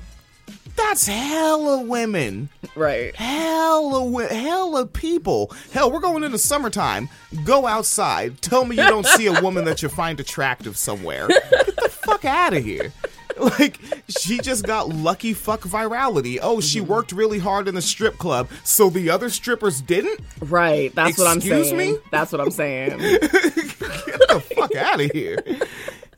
That's 0.76 1.06
hella 1.06 1.82
women. 1.84 2.50
Right. 2.76 3.16
Hella, 3.16 4.28
hella 4.28 4.86
people. 4.88 5.52
Hell, 5.72 5.92
we're 5.92 6.00
going 6.00 6.24
into 6.24 6.38
summertime. 6.38 7.10
Go 7.44 7.68
outside. 7.68 8.42
Tell 8.42 8.66
me 8.66 8.78
you 8.78 8.84
don't 8.84 9.06
see 9.06 9.28
a 9.28 9.40
woman 9.42 9.66
that 9.66 9.84
you 9.84 9.90
find 9.90 10.20
attractive 10.20 10.76
somewhere. 10.78 11.28
Get 11.28 11.76
the 11.76 11.90
fuck 11.90 12.26
out 12.26 12.54
of 12.54 12.64
here. 12.64 12.92
Like, 13.44 13.80
she 14.08 14.40
just 14.40 14.66
got 14.66 14.90
lucky 14.90 15.34
fuck 15.34 15.62
virality. 15.62 16.40
Oh, 16.42 16.62
she 16.62 16.80
mm-hmm. 16.80 16.92
worked 16.92 17.12
really 17.12 17.40
hard 17.40 17.68
in 17.68 17.76
the 17.76 17.82
strip 17.82 18.18
club, 18.18 18.48
so 18.64 18.90
the 18.90 19.10
other 19.10 19.30
strippers 19.30 19.82
didn't? 19.82 20.22
Right. 20.40 20.94
That's 20.96 21.18
what 21.18 21.28
I'm 21.28 21.38
Excuse 21.38 21.70
saying. 21.70 21.94
me? 21.94 22.00
That's 22.10 22.32
what 22.32 22.42
I'm 22.42 22.52
saying. 22.52 22.98
Get 23.00 23.22
the 23.22 24.44
fuck 24.56 24.76
out 24.76 25.02
of 25.02 25.12
here. 25.12 25.44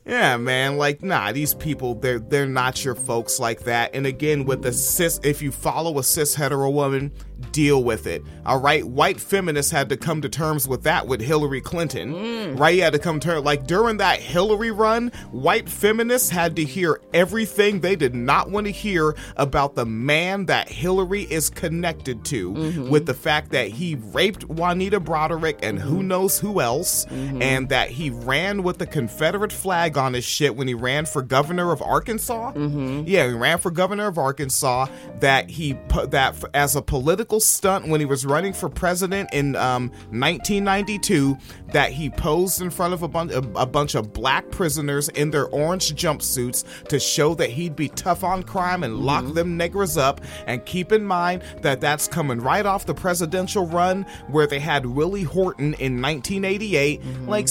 Yeah, 0.06 0.36
man, 0.36 0.76
like 0.76 1.02
nah, 1.02 1.32
these 1.32 1.52
people 1.54 1.96
they're 1.96 2.20
they're 2.20 2.46
not 2.46 2.84
your 2.84 2.94
folks 2.94 3.40
like 3.40 3.64
that. 3.64 3.92
And 3.92 4.06
again, 4.06 4.44
with 4.44 4.62
the 4.62 4.72
cis 4.72 5.18
if 5.24 5.42
you 5.42 5.50
follow 5.50 5.98
a 5.98 6.04
cis 6.04 6.32
hetero 6.36 6.70
woman, 6.70 7.10
deal 7.56 7.82
with 7.82 8.06
it. 8.06 8.22
All 8.44 8.60
right, 8.60 8.84
white 8.84 9.18
feminists 9.18 9.72
had 9.72 9.88
to 9.88 9.96
come 9.96 10.20
to 10.20 10.28
terms 10.28 10.68
with 10.68 10.82
that 10.82 11.08
with 11.08 11.22
Hillary 11.22 11.62
Clinton. 11.62 12.12
Mm. 12.12 12.58
Right, 12.58 12.76
you 12.76 12.82
had 12.82 12.92
to 12.92 12.98
come 12.98 13.18
to 13.20 13.40
like 13.40 13.66
during 13.66 13.96
that 13.96 14.20
Hillary 14.20 14.70
run, 14.70 15.08
white 15.30 15.66
feminists 15.66 16.28
had 16.28 16.54
to 16.56 16.64
hear 16.64 17.00
everything 17.14 17.80
they 17.80 17.96
did 17.96 18.14
not 18.14 18.50
want 18.50 18.66
to 18.66 18.70
hear 18.70 19.16
about 19.38 19.74
the 19.74 19.86
man 19.86 20.44
that 20.46 20.68
Hillary 20.68 21.22
is 21.22 21.48
connected 21.48 22.26
to 22.26 22.52
mm-hmm. 22.52 22.90
with 22.90 23.06
the 23.06 23.14
fact 23.14 23.52
that 23.52 23.68
he 23.68 23.94
raped 23.94 24.44
Juanita 24.44 25.00
Broaddrick 25.00 25.60
and 25.62 25.78
who 25.78 26.00
mm-hmm. 26.00 26.08
knows 26.08 26.38
who 26.38 26.60
else 26.60 27.06
mm-hmm. 27.06 27.40
and 27.40 27.70
that 27.70 27.88
he 27.88 28.10
ran 28.10 28.64
with 28.64 28.76
the 28.76 28.86
Confederate 28.86 29.52
flag 29.52 29.96
on 29.96 30.12
his 30.12 30.24
shit 30.24 30.54
when 30.54 30.68
he 30.68 30.74
ran 30.74 31.06
for 31.06 31.22
governor 31.22 31.72
of 31.72 31.80
Arkansas. 31.80 32.52
Mm-hmm. 32.52 33.04
Yeah, 33.06 33.28
he 33.28 33.32
ran 33.32 33.56
for 33.56 33.70
governor 33.70 34.08
of 34.08 34.18
Arkansas. 34.18 34.88
That 35.20 35.48
he 35.48 35.72
put 35.88 36.10
that 36.10 36.36
as 36.52 36.76
a 36.76 36.82
political 36.82 37.40
stunt 37.46 37.88
when 37.88 38.00
he 38.00 38.06
was 38.06 38.26
running 38.26 38.52
for 38.52 38.68
president 38.68 39.30
in 39.32 39.56
um, 39.56 39.90
1992. 40.10 41.36
That 41.72 41.90
he 41.92 42.08
posed 42.10 42.62
in 42.62 42.70
front 42.70 42.94
of 42.94 43.02
a, 43.02 43.08
bun- 43.08 43.30
a, 43.56 43.66
bunch 43.66 43.94
of 43.96 44.12
black 44.12 44.50
prisoners 44.50 45.08
in 45.10 45.30
their 45.30 45.46
orange 45.46 45.94
jumpsuits 45.94 46.64
to 46.88 46.98
show 47.00 47.34
that 47.34 47.50
he'd 47.50 47.74
be 47.76 47.88
tough 47.88 48.22
on 48.24 48.44
crime 48.44 48.82
and 48.84 49.00
lock 49.00 49.34
them 49.34 49.58
niggers 49.58 49.98
up. 50.00 50.20
And 50.46 50.64
keep 50.64 50.92
in 50.92 51.04
mind 51.04 51.42
that 51.62 51.80
that's 51.80 52.06
coming 52.08 52.40
right 52.40 52.64
off 52.64 52.86
the 52.86 52.94
presidential 52.94 53.66
run 53.66 54.04
where 54.28 54.46
they 54.46 54.60
had 54.60 54.86
Willie 54.86 55.24
Horton 55.24 55.74
in 55.74 56.00
1988. 56.00 57.02
Like. 57.26 57.48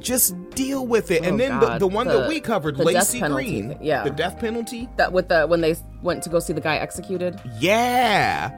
Just 0.00 0.34
deal 0.50 0.84
with 0.84 1.12
it. 1.12 1.22
and 1.24 1.34
Oh, 1.34 1.36
then 1.36 1.60
the, 1.60 1.78
the 1.78 1.86
one 1.86 2.08
The- 2.08 2.22
that 2.22 2.28
we 2.28 2.40
covered, 2.40 2.76
Lacey 2.76 3.20
Green. 3.20 3.78
yeah. 3.80 4.02
The 4.02 4.10
death 4.10 4.36
penalty? 4.40 4.88
That 4.96 5.12
with 5.12 5.28
the 5.28 5.46
when 5.46 5.60
they 5.60 5.76
went 6.02 6.24
to 6.24 6.28
go 6.28 6.40
see 6.40 6.52
the 6.52 6.60
guy 6.60 6.76
executed. 6.78 7.40
Yeah. 7.60 8.50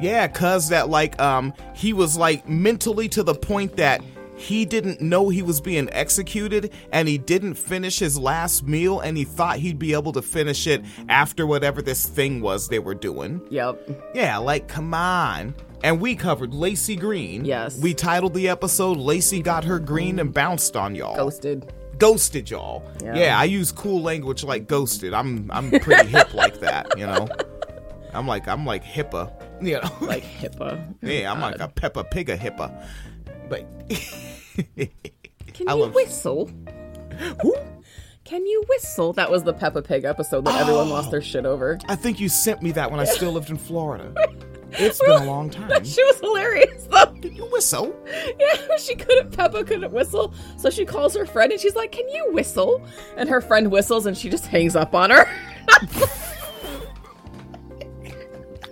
Yeah, 0.00 0.28
cuz 0.28 0.68
that 0.68 0.88
like 0.88 1.20
um 1.20 1.52
he 1.74 1.92
was 1.92 2.16
like 2.16 2.48
mentally 2.48 3.08
to 3.10 3.22
the 3.22 3.34
point 3.34 3.76
that 3.76 4.02
he 4.40 4.64
didn't 4.64 5.02
know 5.02 5.28
he 5.28 5.42
was 5.42 5.60
being 5.60 5.88
executed 5.92 6.72
and 6.92 7.06
he 7.06 7.18
didn't 7.18 7.54
finish 7.54 7.98
his 7.98 8.18
last 8.18 8.66
meal 8.66 9.00
and 9.00 9.16
he 9.18 9.24
thought 9.24 9.58
he'd 9.58 9.78
be 9.78 9.92
able 9.92 10.12
to 10.12 10.22
finish 10.22 10.66
it 10.66 10.82
after 11.10 11.46
whatever 11.46 11.82
this 11.82 12.06
thing 12.06 12.40
was 12.40 12.68
they 12.68 12.78
were 12.78 12.94
doing. 12.94 13.42
Yep. 13.50 13.90
Yeah, 14.14 14.38
like 14.38 14.66
come 14.66 14.94
on. 14.94 15.54
And 15.82 16.00
we 16.00 16.14
covered 16.14 16.54
Lacey 16.54 16.96
Green. 16.96 17.44
Yes. 17.44 17.78
We 17.78 17.92
titled 17.92 18.32
the 18.34 18.48
episode 18.48 18.96
Lacey 18.96 19.42
got 19.42 19.64
her 19.64 19.78
green 19.78 20.18
and 20.18 20.32
bounced 20.32 20.74
on 20.74 20.94
y'all. 20.94 21.16
Ghosted. 21.16 21.70
Ghosted 21.98 22.48
y'all. 22.50 22.82
Yeah. 23.02 23.14
Yeah. 23.16 23.38
I 23.38 23.44
use 23.44 23.70
cool 23.72 24.00
language 24.00 24.42
like 24.42 24.66
ghosted. 24.66 25.12
I'm 25.12 25.50
I'm 25.50 25.70
pretty 25.70 26.08
hip 26.08 26.32
like 26.32 26.60
that, 26.60 26.98
you 26.98 27.06
know. 27.06 27.28
I'm 28.14 28.26
like 28.26 28.48
I'm 28.48 28.64
like 28.66 28.84
hippa, 28.84 29.32
you 29.62 29.74
know. 29.82 29.90
Like 30.00 30.24
HIPAA. 30.24 30.94
yeah, 31.02 31.32
I'm 31.32 31.40
like 31.40 31.60
a 31.60 31.68
Peppa 31.68 32.04
Pig 32.04 32.28
a 32.30 32.36
hippa. 32.36 32.84
But 33.48 33.66
Can 35.54 35.68
I 35.68 35.74
you 35.74 35.80
love- 35.82 35.94
whistle? 35.94 36.50
Who? 37.42 37.56
Can 38.24 38.46
you 38.46 38.62
whistle? 38.68 39.12
That 39.14 39.30
was 39.30 39.42
the 39.42 39.52
Peppa 39.52 39.82
Pig 39.82 40.04
episode 40.04 40.44
that 40.44 40.60
everyone 40.60 40.86
oh. 40.86 40.90
lost 40.92 41.10
their 41.10 41.20
shit 41.20 41.44
over. 41.44 41.78
I 41.88 41.96
think 41.96 42.20
you 42.20 42.28
sent 42.28 42.62
me 42.62 42.70
that 42.72 42.90
when 42.90 43.00
I 43.00 43.04
still 43.04 43.32
lived 43.32 43.50
in 43.50 43.58
Florida. 43.58 44.14
It's 44.72 45.00
been 45.00 45.10
a 45.10 45.24
long 45.24 45.50
time. 45.50 45.82
She 45.84 46.00
was 46.04 46.20
hilarious 46.20 46.84
though. 46.84 47.06
Can 47.06 47.34
you 47.34 47.44
whistle? 47.46 47.92
Yeah, 48.38 48.76
she 48.78 48.94
couldn't. 48.94 49.36
Peppa 49.36 49.64
couldn't 49.64 49.92
whistle, 49.92 50.32
so 50.56 50.70
she 50.70 50.84
calls 50.84 51.16
her 51.16 51.26
friend 51.26 51.50
and 51.50 51.60
she's 51.60 51.74
like, 51.74 51.90
"Can 51.90 52.08
you 52.08 52.30
whistle?" 52.30 52.80
And 53.16 53.28
her 53.28 53.40
friend 53.40 53.72
whistles, 53.72 54.06
and 54.06 54.16
she 54.16 54.30
just 54.30 54.46
hangs 54.46 54.76
up 54.76 54.94
on 54.94 55.10
her. 55.10 55.26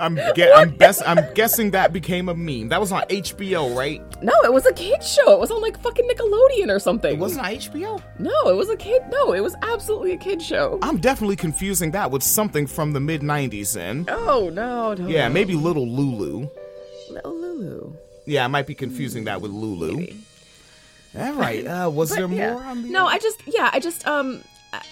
I'm 0.00 0.18
I'm, 0.54 0.70
best, 0.76 1.02
I'm 1.06 1.32
guessing 1.34 1.70
that 1.72 1.92
became 1.92 2.28
a 2.28 2.34
meme. 2.34 2.68
That 2.68 2.80
was 2.80 2.92
on 2.92 3.02
HBO, 3.02 3.76
right? 3.76 4.00
no, 4.22 4.32
it 4.44 4.52
was 4.52 4.66
a 4.66 4.72
kid 4.72 5.02
show. 5.02 5.32
It 5.32 5.38
was 5.40 5.50
on 5.50 5.60
like 5.60 5.80
fucking 5.82 6.08
Nickelodeon 6.08 6.74
or 6.74 6.78
something. 6.78 7.14
It 7.14 7.18
wasn't 7.18 7.44
on 7.46 7.52
HBO. 7.52 8.02
No, 8.18 8.48
it 8.48 8.54
was 8.56 8.68
a 8.68 8.76
kid. 8.76 9.02
No, 9.10 9.32
it 9.32 9.40
was 9.40 9.54
absolutely 9.62 10.12
a 10.12 10.16
kid 10.16 10.40
show. 10.42 10.78
I'm 10.82 10.98
definitely 10.98 11.36
confusing 11.36 11.90
that 11.92 12.10
with 12.10 12.22
something 12.22 12.66
from 12.66 12.92
the 12.92 13.00
mid 13.00 13.22
90s 13.22 13.74
then. 13.74 14.06
Oh 14.08 14.50
no, 14.52 14.94
no. 14.94 15.08
Yeah, 15.08 15.28
maybe 15.28 15.54
Little 15.54 15.86
Lulu. 15.88 16.48
Little 17.10 17.34
Lulu. 17.34 17.92
Yeah, 18.26 18.44
I 18.44 18.48
might 18.48 18.66
be 18.66 18.74
confusing 18.74 19.24
that 19.24 19.40
with 19.40 19.50
Lulu. 19.52 20.06
All 21.18 21.32
right. 21.34 21.66
Uh, 21.66 21.90
was 21.90 22.10
there 22.10 22.28
Yeah. 22.28 22.52
more 22.52 22.62
on 22.62 22.82
the 22.82 22.88
No, 22.90 23.06
I 23.06 23.18
just 23.18 23.40
yeah, 23.46 23.70
I 23.72 23.80
just 23.80 24.06
um 24.06 24.42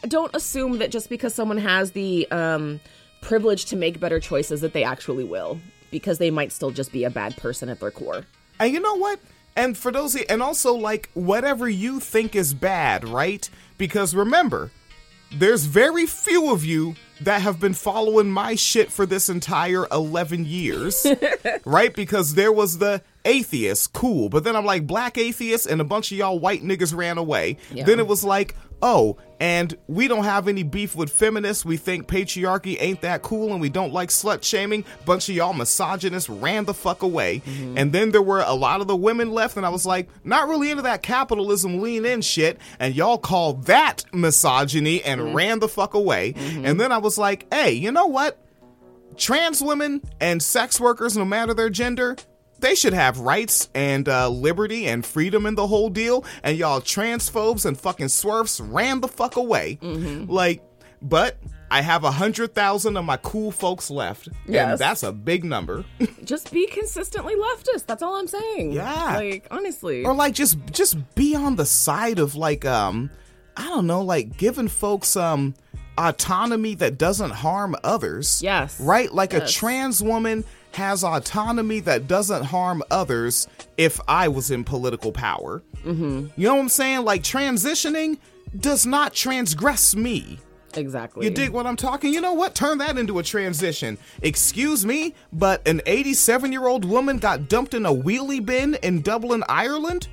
don't 0.08 0.34
assume 0.34 0.78
that 0.78 0.90
just 0.90 1.10
because 1.10 1.34
someone 1.34 1.58
has 1.58 1.92
the 1.92 2.26
um 2.30 2.80
privilege 3.20 3.64
to 3.66 3.76
make 3.76 4.00
better 4.00 4.20
choices 4.20 4.60
that 4.60 4.72
they 4.72 4.84
actually 4.84 5.24
will 5.24 5.60
because 5.90 6.18
they 6.18 6.30
might 6.30 6.52
still 6.52 6.70
just 6.70 6.92
be 6.92 7.04
a 7.04 7.10
bad 7.10 7.36
person 7.36 7.68
at 7.68 7.80
their 7.80 7.90
core. 7.90 8.24
And 8.58 8.72
you 8.72 8.80
know 8.80 8.94
what? 8.94 9.20
And 9.56 9.76
for 9.76 9.90
those, 9.90 10.14
and 10.14 10.42
also 10.42 10.74
like 10.74 11.10
whatever 11.14 11.68
you 11.68 12.00
think 12.00 12.36
is 12.36 12.52
bad, 12.52 13.08
right? 13.08 13.48
Because 13.78 14.14
remember, 14.14 14.70
there's 15.32 15.64
very 15.64 16.06
few 16.06 16.52
of 16.52 16.64
you 16.64 16.94
that 17.22 17.40
have 17.40 17.58
been 17.58 17.72
following 17.72 18.30
my 18.30 18.54
shit 18.54 18.92
for 18.92 19.06
this 19.06 19.28
entire 19.28 19.86
11 19.90 20.44
years, 20.44 21.06
right? 21.64 21.94
Because 21.94 22.34
there 22.34 22.52
was 22.52 22.78
the 22.78 23.02
atheist, 23.26 23.92
cool. 23.92 24.28
But 24.28 24.44
then 24.44 24.56
I'm 24.56 24.64
like, 24.64 24.86
black 24.86 25.18
atheists 25.18 25.66
and 25.66 25.80
a 25.80 25.84
bunch 25.84 26.12
of 26.12 26.18
y'all 26.18 26.38
white 26.38 26.62
niggas 26.62 26.96
ran 26.96 27.18
away. 27.18 27.58
Yeah. 27.72 27.84
Then 27.84 27.98
it 27.98 28.06
was 28.06 28.24
like, 28.24 28.54
oh, 28.82 29.16
and 29.40 29.76
we 29.86 30.08
don't 30.08 30.24
have 30.24 30.48
any 30.48 30.62
beef 30.62 30.94
with 30.94 31.10
feminists. 31.10 31.64
We 31.64 31.76
think 31.76 32.06
patriarchy 32.06 32.76
ain't 32.78 33.00
that 33.02 33.22
cool 33.22 33.52
and 33.52 33.60
we 33.60 33.68
don't 33.68 33.92
like 33.92 34.10
slut 34.10 34.42
shaming. 34.42 34.84
Bunch 35.04 35.28
of 35.28 35.34
y'all 35.34 35.52
misogynists 35.52 36.28
ran 36.28 36.64
the 36.64 36.74
fuck 36.74 37.02
away. 37.02 37.40
Mm-hmm. 37.40 37.78
And 37.78 37.92
then 37.92 38.12
there 38.12 38.22
were 38.22 38.40
a 38.40 38.54
lot 38.54 38.80
of 38.80 38.86
the 38.86 38.96
women 38.96 39.32
left, 39.32 39.56
and 39.56 39.66
I 39.66 39.70
was 39.70 39.84
like, 39.84 40.08
not 40.24 40.48
really 40.48 40.70
into 40.70 40.82
that 40.82 41.02
capitalism 41.02 41.80
lean 41.82 42.04
in 42.04 42.22
shit. 42.22 42.58
And 42.78 42.94
y'all 42.94 43.18
called 43.18 43.64
that 43.66 44.04
misogyny 44.12 45.02
and 45.02 45.20
mm-hmm. 45.20 45.36
ran 45.36 45.58
the 45.58 45.68
fuck 45.68 45.94
away. 45.94 46.32
Mm-hmm. 46.32 46.66
And 46.66 46.80
then 46.80 46.92
I 46.92 46.98
was 46.98 47.18
like, 47.18 47.52
hey, 47.52 47.72
you 47.72 47.92
know 47.92 48.06
what? 48.06 48.42
trans 49.16 49.62
women 49.62 50.02
and 50.20 50.42
sex 50.42 50.80
workers, 50.80 51.16
no 51.16 51.24
matter 51.24 51.54
their 51.54 51.70
gender, 51.70 52.16
they 52.58 52.74
should 52.74 52.92
have 52.94 53.18
rights 53.20 53.68
and 53.74 54.08
uh, 54.08 54.28
liberty 54.28 54.86
and 54.86 55.04
freedom 55.04 55.46
and 55.46 55.56
the 55.58 55.66
whole 55.66 55.90
deal. 55.90 56.24
And 56.42 56.56
y'all 56.56 56.80
transphobes 56.80 57.66
and 57.66 57.78
fucking 57.78 58.08
swerfs 58.08 58.60
ran 58.60 59.00
the 59.00 59.08
fuck 59.08 59.36
away. 59.36 59.78
Like, 59.82 60.62
but 61.02 61.36
I 61.70 61.82
have 61.82 62.04
a 62.04 62.10
hundred 62.10 62.54
thousand 62.54 62.96
of 62.96 63.04
my 63.04 63.16
cool 63.18 63.50
folks 63.50 63.90
left, 63.90 64.28
Yes. 64.46 64.70
and 64.70 64.78
that's 64.78 65.02
a 65.02 65.12
big 65.12 65.44
number. 65.44 65.84
Just 66.24 66.52
be 66.52 66.66
consistently 66.68 67.34
leftist. 67.34 67.86
That's 67.86 68.02
all 68.02 68.16
I'm 68.16 68.28
saying. 68.28 68.72
Yeah. 68.72 69.16
Like 69.16 69.46
honestly. 69.50 70.04
or 70.04 70.14
like 70.14 70.34
just 70.34 70.58
just 70.72 70.96
be 71.14 71.34
on 71.34 71.56
the 71.56 71.66
side 71.66 72.18
of 72.18 72.34
like 72.36 72.64
um 72.64 73.10
I 73.56 73.64
don't 73.68 73.86
know, 73.86 74.02
like 74.02 74.36
giving 74.36 74.68
folks 74.68 75.16
um 75.16 75.54
autonomy 75.98 76.74
that 76.76 76.98
doesn't 76.98 77.30
harm 77.30 77.74
others. 77.82 78.42
Yes. 78.42 78.80
Right? 78.80 79.12
Like 79.12 79.34
a 79.34 79.46
trans 79.46 80.02
woman 80.02 80.44
has 80.76 81.02
autonomy 81.02 81.80
that 81.80 82.06
doesn't 82.06 82.44
harm 82.44 82.82
others 82.90 83.48
if 83.76 84.00
I 84.06 84.28
was 84.28 84.50
in 84.50 84.64
political 84.64 85.12
power. 85.12 85.62
Mm-hmm. 85.84 86.28
You 86.36 86.48
know 86.48 86.54
what 86.54 86.60
I'm 86.60 86.68
saying? 86.68 87.04
Like 87.04 87.22
transitioning 87.22 88.18
does 88.58 88.86
not 88.86 89.12
transgress 89.12 89.94
me. 89.96 90.38
exactly. 90.74 91.24
You 91.26 91.30
dig 91.32 91.50
what 91.50 91.66
I'm 91.66 91.76
talking? 91.76 92.12
You 92.12 92.20
know 92.20 92.34
what? 92.34 92.54
Turn 92.54 92.78
that 92.78 92.96
into 92.98 93.18
a 93.18 93.22
transition. 93.22 93.98
Excuse 94.22 94.84
me, 94.86 95.14
but 95.32 95.66
an 95.66 95.80
87 95.86 96.52
year 96.52 96.66
old 96.66 96.84
woman 96.84 97.18
got 97.18 97.48
dumped 97.48 97.74
in 97.74 97.84
a 97.86 97.92
wheelie 97.92 98.44
bin 98.44 98.74
in 98.82 99.02
Dublin, 99.02 99.42
Ireland? 99.48 100.08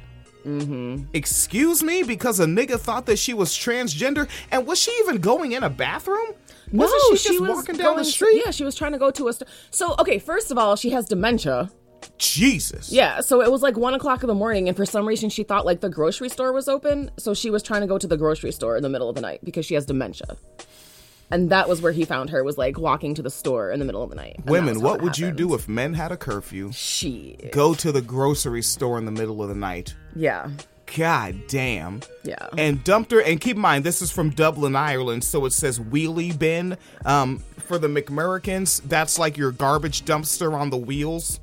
Mm-hmm. 0.46 1.06
Excuse 1.14 1.82
me, 1.84 2.04
because 2.04 2.40
a 2.42 2.46
nigga 2.46 2.78
thought 2.78 3.06
that 3.06 3.18
she 3.18 3.34
was 3.34 3.52
transgender, 3.52 4.28
and 4.52 4.68
was 4.68 4.78
she 4.80 4.92
even 5.00 5.20
going 5.20 5.54
in 5.54 5.64
a 5.64 5.70
bathroom? 5.70 6.34
No, 6.74 6.84
Wasn't 6.86 7.20
she 7.20 7.30
just 7.30 7.40
was 7.40 7.50
walking 7.50 7.78
down 7.78 7.96
the 7.98 8.04
street? 8.04 8.42
Yeah, 8.44 8.52
she 8.52 8.64
was 8.66 8.76
trying 8.76 8.92
to 8.94 8.98
go 8.98 9.12
to 9.12 9.28
a. 9.30 9.34
St- 9.34 9.50
so 9.72 9.96
okay, 10.00 10.20
first 10.20 10.52
of 10.52 10.58
all, 10.58 10.76
she 10.76 10.90
has 10.90 11.06
dementia. 11.06 11.70
Jesus. 12.18 12.92
Yeah, 12.92 13.22
so 13.22 13.42
it 13.42 13.52
was 13.52 13.62
like 13.62 13.78
one 13.78 13.94
o'clock 13.94 14.24
in 14.24 14.28
the 14.28 14.34
morning, 14.36 14.68
and 14.68 14.76
for 14.76 14.86
some 14.86 15.08
reason 15.08 15.30
she 15.30 15.44
thought 15.44 15.66
like 15.66 15.80
the 15.82 15.90
grocery 15.90 16.30
store 16.30 16.52
was 16.52 16.68
open, 16.68 17.12
so 17.18 17.34
she 17.34 17.50
was 17.50 17.64
trying 17.64 17.82
to 17.82 17.88
go 17.88 17.98
to 17.98 18.08
the 18.08 18.18
grocery 18.18 18.52
store 18.52 18.76
in 18.76 18.84
the 18.84 18.90
middle 18.90 19.08
of 19.08 19.16
the 19.16 19.22
night 19.22 19.40
because 19.44 19.66
she 19.66 19.76
has 19.76 19.86
dementia. 19.86 20.36
And 21.32 21.50
that 21.50 21.68
was 21.70 21.82
where 21.82 21.92
he 21.94 22.06
found 22.06 22.30
her 22.32 22.44
was 22.44 22.58
like 22.58 22.78
walking 22.78 23.16
to 23.16 23.22
the 23.22 23.30
store 23.30 23.72
in 23.72 23.80
the 23.80 23.86
middle 23.86 24.04
of 24.04 24.10
the 24.10 24.16
night. 24.16 24.42
Women, 24.46 24.82
what 24.82 25.02
would 25.02 25.18
you 25.18 25.32
do 25.32 25.54
if 25.56 25.68
men 25.70 25.94
had 25.94 26.12
a 26.12 26.18
curfew? 26.18 26.72
She, 26.74 27.38
Go 27.52 27.74
to 27.76 27.92
the 27.92 28.02
grocery 28.02 28.62
store 28.62 28.98
in 28.98 29.06
the 29.06 29.12
middle 29.12 29.42
of 29.42 29.50
the 29.50 29.56
night. 29.56 29.96
yeah, 30.16 30.50
God 30.98 31.36
damn. 31.48 32.02
yeah, 32.24 32.48
and 32.58 32.84
dumped 32.84 33.12
her. 33.12 33.22
And 33.22 33.40
keep 33.40 33.56
in 33.56 33.62
mind, 33.62 33.84
this 33.84 34.02
is 34.02 34.12
from 34.12 34.30
Dublin, 34.32 34.76
Ireland, 34.76 35.24
so 35.24 35.46
it 35.46 35.52
says 35.54 35.80
wheelie 35.80 36.38
bin. 36.38 36.78
Um, 37.06 37.40
for 37.68 37.78
the 37.78 37.88
McMurricans, 37.88 38.82
that's 38.84 39.18
like 39.18 39.38
your 39.38 39.52
garbage 39.52 40.04
dumpster 40.04 40.54
on 40.54 40.70
the 40.70 40.78
wheels 40.78 41.40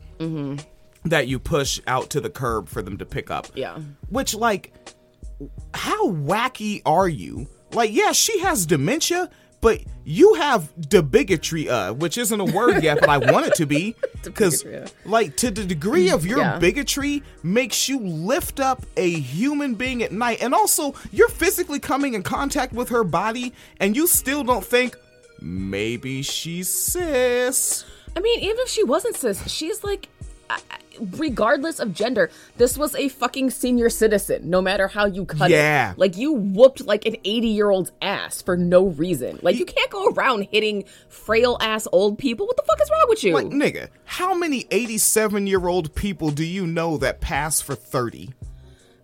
that 1.04 1.28
you 1.28 1.38
push 1.38 1.80
out 1.86 2.10
to 2.10 2.20
the 2.20 2.28
curb 2.30 2.68
for 2.68 2.82
them 2.82 2.98
to 2.98 3.06
pick 3.06 3.30
up. 3.30 3.48
yeah. 3.54 3.78
Which, 4.10 4.34
like, 4.34 4.72
how 5.72 6.10
wacky 6.10 6.82
are 6.84 7.08
you? 7.08 7.48
Like, 7.72 7.90
yeah, 7.92 8.12
she 8.12 8.40
has 8.40 8.66
dementia, 8.66 9.30
but 9.60 9.80
you 10.04 10.34
have 10.34 10.70
the 10.90 11.02
bigotry 11.02 11.68
uh, 11.68 11.92
which 11.92 12.16
isn't 12.18 12.40
a 12.40 12.44
word 12.44 12.82
yet, 12.82 12.98
but 13.00 13.08
I 13.08 13.18
want 13.18 13.46
it 13.46 13.54
to 13.56 13.66
be. 13.66 13.94
Because, 14.22 14.66
like, 15.06 15.36
to 15.38 15.50
the 15.50 15.64
degree 15.64 16.10
of 16.10 16.26
your 16.26 16.40
Yeah. 16.40 16.58
bigotry 16.58 17.22
makes 17.42 17.88
you 17.88 17.98
lift 18.00 18.60
up 18.60 18.84
a 18.98 19.08
human 19.18 19.74
being 19.76 20.02
at 20.02 20.12
night. 20.12 20.42
And 20.42 20.54
also, 20.54 20.94
you're 21.10 21.30
physically 21.30 21.78
coming 21.78 22.12
in 22.12 22.22
contact 22.22 22.74
with 22.74 22.90
her 22.90 23.02
body, 23.02 23.54
and 23.78 23.96
you 23.96 24.06
still 24.06 24.44
don't 24.44 24.62
think, 24.64 24.94
maybe 25.40 26.20
she's 26.20 26.68
cis. 26.68 27.86
I 28.14 28.20
mean, 28.20 28.40
even 28.40 28.58
if 28.58 28.68
she 28.68 28.84
wasn't 28.84 29.16
cis, 29.16 29.50
she's 29.50 29.82
like, 29.82 30.10
regardless 31.18 31.78
of 31.80 31.94
gender, 31.94 32.30
this 32.56 32.76
was 32.76 32.94
a 32.94 33.08
fucking 33.08 33.50
senior 33.50 33.88
citizen. 33.88 34.50
No 34.50 34.60
matter 34.60 34.88
how 34.88 35.06
you 35.06 35.24
cut 35.24 35.50
Yeah. 35.50 35.92
it, 35.92 35.98
like 35.98 36.16
you 36.16 36.32
whooped 36.32 36.84
like 36.86 37.06
an 37.06 37.16
eighty-year-old's 37.24 37.92
ass 38.02 38.42
for 38.42 38.56
no 38.56 38.86
reason. 38.86 39.38
Like 39.42 39.56
you 39.56 39.64
can't 39.64 39.90
go 39.90 40.08
around 40.10 40.48
hitting 40.52 40.84
frail 41.08 41.56
ass 41.60 41.86
old 41.92 42.18
people. 42.18 42.46
What 42.46 42.56
the 42.56 42.62
fuck 42.66 42.80
is 42.82 42.90
wrong 42.90 43.06
with 43.08 43.24
you? 43.24 43.34
Like, 43.34 43.46
nigga, 43.46 43.88
how 44.04 44.34
many 44.34 44.66
87 44.70 45.46
year 45.46 45.66
old 45.66 45.94
people 45.94 46.30
do 46.30 46.44
you 46.44 46.66
know 46.66 46.96
that 46.98 47.20
pass 47.20 47.60
for 47.60 47.74
30? 47.74 48.30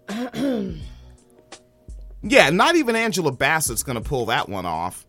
yeah, 2.22 2.50
not 2.50 2.76
even 2.76 2.96
Angela 2.96 3.32
Bassett's 3.32 3.82
gonna 3.82 4.00
pull 4.00 4.26
that 4.26 4.48
one 4.48 4.66
off. 4.66 5.04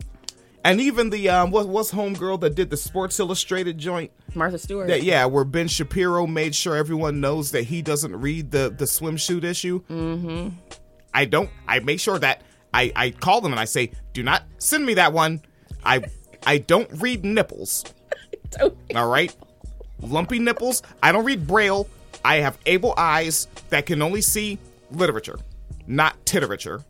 And 0.64 0.82
even 0.82 1.10
the, 1.12 1.30
um, 1.30 1.52
what, 1.52 1.70
what's 1.70 1.92
homegirl 1.92 2.42
that 2.42 2.56
did 2.56 2.70
the 2.70 2.76
Sports 2.78 3.20
Illustrated 3.22 3.78
joint? 3.78 4.12
Martha 4.36 4.58
Stewart. 4.58 4.88
That, 4.88 5.04
yeah, 5.04 5.26
where 5.26 5.44
Ben 5.44 5.68
Shapiro 5.68 6.28
made 6.28 6.54
sure 6.56 6.76
everyone 6.76 7.20
knows 7.22 7.52
that 7.52 7.64
he 7.64 7.82
doesn't 7.82 8.16
read 8.20 8.52
the, 8.52 8.74
the 8.76 8.86
swimsuit 8.86 9.44
issue. 9.44 9.82
Mm-hmm. 9.90 10.50
I 11.14 11.26
don't. 11.26 11.50
I 11.68 11.80
make 11.80 12.00
sure 12.00 12.20
that 12.20 12.42
I 12.74 12.92
I 12.96 13.10
call 13.12 13.42
them 13.42 13.52
and 13.54 13.60
I 13.60 13.66
say, 13.66 13.92
do 14.14 14.22
not 14.24 14.44
send 14.60 14.86
me 14.86 14.94
that 14.96 15.14
one. 15.14 15.42
I 15.84 16.04
I 16.46 16.60
don't 16.60 16.90
read 17.02 17.24
nipples. 17.26 17.84
Don't- 18.52 18.78
All 18.96 19.10
right, 19.10 19.36
lumpy 20.02 20.40
nipples. 20.40 20.82
I 21.04 21.12
don't 21.12 21.26
read 21.26 21.48
braille. 21.48 21.88
I 22.24 22.38
have 22.38 22.58
able 22.66 22.94
eyes 22.98 23.48
that 23.70 23.86
can 23.86 24.02
only 24.02 24.22
see 24.22 24.58
literature, 24.92 25.38
not 25.88 26.24
titerature. 26.26 26.84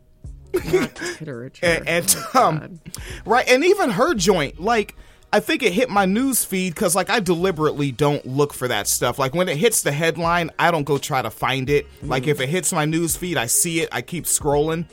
Literature. 0.52 1.66
And, 1.66 1.88
and 1.88 2.16
Oh, 2.34 2.44
um, 2.48 2.80
right, 3.24 3.46
and 3.48 3.64
even 3.64 3.90
her 3.90 4.14
joint, 4.14 4.60
like 4.60 4.94
I 5.32 5.40
think 5.40 5.62
it 5.62 5.74
hit 5.74 5.90
my 5.90 6.06
news 6.06 6.44
feed 6.44 6.74
because 6.74 6.94
like 6.94 7.10
I 7.10 7.20
deliberately 7.20 7.92
don't 7.92 8.24
look 8.26 8.54
for 8.54 8.68
that 8.68 8.86
stuff. 8.86 9.18
Like 9.18 9.34
when 9.34 9.48
it 9.48 9.58
hits 9.58 9.82
the 9.82 9.92
headline, 9.92 10.50
I 10.58 10.70
don't 10.70 10.84
go 10.84 10.96
try 10.96 11.20
to 11.20 11.30
find 11.30 11.68
it. 11.68 11.86
Like 12.02 12.26
if 12.26 12.40
it 12.40 12.48
hits 12.48 12.72
my 12.72 12.86
news 12.86 13.16
feed, 13.16 13.36
I 13.36 13.46
see 13.46 13.80
it, 13.80 13.90
I 13.92 14.00
keep 14.00 14.24
scrolling. 14.24 14.86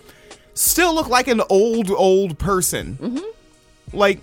Still 0.53 0.93
look 0.93 1.07
like 1.07 1.27
an 1.27 1.41
old 1.49 1.89
old 1.89 2.37
person. 2.37 2.97
Mm-hmm. 3.01 3.97
Like 3.97 4.19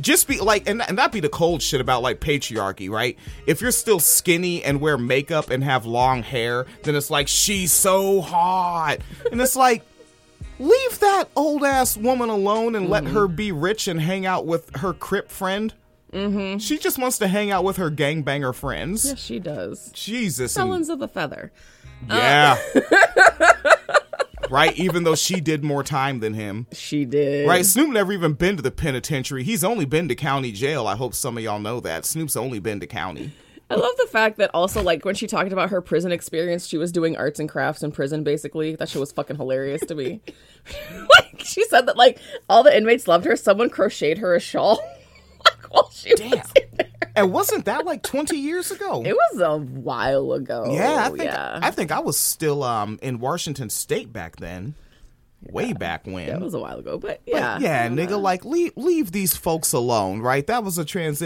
just 0.00 0.28
be 0.28 0.40
like 0.40 0.68
and, 0.68 0.82
and 0.88 0.98
that 0.98 1.12
be 1.12 1.20
the 1.20 1.28
cold 1.28 1.62
shit 1.62 1.80
about 1.80 2.02
like 2.02 2.20
patriarchy 2.20 2.90
right 2.90 3.16
if 3.46 3.62
you're 3.62 3.70
still 3.70 3.98
skinny 3.98 4.62
and 4.62 4.80
wear 4.80 4.98
makeup 4.98 5.48
and 5.48 5.64
have 5.64 5.86
long 5.86 6.22
hair 6.22 6.66
then 6.82 6.94
it's 6.94 7.08
like 7.10 7.28
she's 7.28 7.72
so 7.72 8.20
hot 8.20 8.98
and 9.32 9.40
it's 9.40 9.56
like 9.56 9.82
leave 10.58 10.98
that 11.00 11.28
old 11.36 11.64
ass 11.64 11.96
woman 11.96 12.28
alone 12.28 12.74
and 12.74 12.88
let 12.88 13.04
her 13.04 13.28
be 13.28 13.52
rich 13.52 13.88
and 13.88 14.00
hang 14.00 14.24
out 14.26 14.46
with 14.46 14.74
her 14.76 14.92
crip 14.92 15.30
friend 15.30 15.74
mm-hmm. 16.12 16.58
she 16.58 16.78
just 16.78 16.98
wants 16.98 17.18
to 17.18 17.28
hang 17.28 17.50
out 17.50 17.64
with 17.64 17.76
her 17.76 17.90
gangbanger 17.90 18.54
friends 18.54 19.06
yes, 19.06 19.18
she 19.18 19.38
does. 19.38 19.90
jesus 19.92 20.56
and- 20.56 20.64
Felons 20.68 20.88
of 20.88 20.98
the 20.98 21.08
feather. 21.08 21.52
yeah 22.08 22.56
right 24.50 24.76
even 24.78 25.02
though 25.04 25.14
she 25.14 25.40
did 25.40 25.64
more 25.64 25.82
time 25.82 26.20
than 26.20 26.34
him 26.34 26.66
She 26.72 27.04
did. 27.04 27.48
Right, 27.48 27.64
Snoop 27.66 27.90
never 27.90 28.12
even 28.12 28.34
been 28.34 28.56
to 28.56 28.62
the 28.62 28.70
penitentiary. 28.70 29.42
He's 29.42 29.64
only 29.64 29.84
been 29.84 30.08
to 30.08 30.14
county 30.14 30.52
jail. 30.52 30.86
I 30.86 30.94
hope 30.96 31.14
some 31.14 31.36
of 31.36 31.42
y'all 31.42 31.58
know 31.58 31.80
that. 31.80 32.04
Snoop's 32.04 32.36
only 32.36 32.60
been 32.60 32.78
to 32.80 32.86
county. 32.86 33.32
I 33.68 33.74
love 33.74 33.92
the 33.98 34.06
fact 34.06 34.38
that 34.38 34.50
also 34.54 34.80
like 34.82 35.04
when 35.04 35.16
she 35.16 35.26
talked 35.26 35.52
about 35.52 35.70
her 35.70 35.80
prison 35.80 36.12
experience, 36.12 36.66
she 36.66 36.78
was 36.78 36.92
doing 36.92 37.16
arts 37.16 37.40
and 37.40 37.48
crafts 37.48 37.82
in 37.82 37.90
prison. 37.90 38.22
Basically, 38.22 38.76
that 38.76 38.88
shit 38.88 39.00
was 39.00 39.10
fucking 39.10 39.36
hilarious 39.36 39.82
to 39.86 39.94
me. 39.94 40.20
like 41.18 41.40
she 41.40 41.64
said 41.64 41.86
that 41.86 41.96
like 41.96 42.20
all 42.48 42.62
the 42.62 42.76
inmates 42.76 43.08
loved 43.08 43.24
her. 43.24 43.34
Someone 43.34 43.70
crocheted 43.70 44.18
her 44.18 44.36
a 44.36 44.40
shawl. 44.40 44.78
like 45.44 45.72
while 45.72 45.90
she 45.90 46.12
was 46.12 46.20
in 46.20 46.30
there. 46.76 46.86
And 47.16 47.32
wasn't 47.32 47.64
that 47.64 47.84
like 47.84 48.02
20 48.02 48.36
years 48.36 48.70
ago? 48.70 49.02
It 49.04 49.14
was 49.14 49.40
a 49.40 49.56
while 49.56 50.32
ago. 50.32 50.66
yeah, 50.70 51.06
I 51.06 51.08
think 51.08 51.24
yeah. 51.24 51.58
I 51.60 51.70
think 51.70 51.90
I 51.90 51.98
was 52.00 52.16
still 52.18 52.62
um 52.62 53.00
in 53.02 53.18
Washington 53.18 53.70
state 53.70 54.12
back 54.12 54.36
then. 54.36 54.74
Way 55.42 55.72
back 55.72 56.06
when. 56.06 56.26
that 56.26 56.40
was 56.40 56.54
a 56.54 56.58
while 56.58 56.78
ago, 56.78 56.98
but 56.98 57.20
But 57.24 57.34
yeah, 57.34 57.58
yeah, 57.58 57.88
nigga, 57.88 58.20
like 58.20 58.44
leave 58.44 58.72
leave 58.76 59.12
these 59.12 59.36
folks 59.36 59.72
alone, 59.72 60.20
right? 60.20 60.46
That 60.46 60.64
was 60.64 60.78
a 60.78 60.84
transition 60.84 61.24